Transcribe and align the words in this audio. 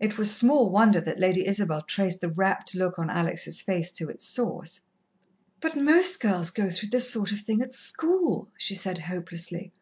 It 0.00 0.16
was 0.16 0.34
small 0.34 0.70
wonder 0.70 0.98
that 0.98 1.20
Lady 1.20 1.44
Isabel 1.46 1.82
traced 1.82 2.22
the 2.22 2.30
rapt 2.30 2.74
look 2.74 2.98
on 2.98 3.10
Alex' 3.10 3.60
face 3.60 3.92
to 3.92 4.08
its 4.08 4.24
source. 4.26 4.80
"But 5.60 5.76
most 5.76 6.20
girls 6.20 6.48
go 6.48 6.70
through 6.70 6.88
this 6.88 7.10
sort 7.10 7.32
of 7.32 7.40
thing 7.40 7.60
at 7.60 7.74
school," 7.74 8.48
she 8.56 8.74
said 8.74 8.96
hopelessly. 8.98 9.74